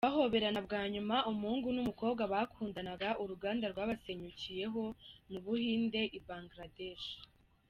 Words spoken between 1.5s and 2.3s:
n'umukobwa